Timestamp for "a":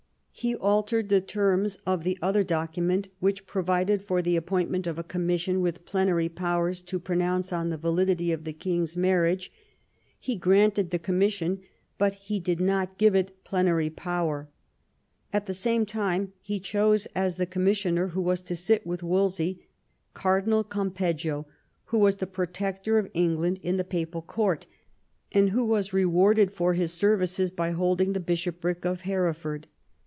4.97-5.03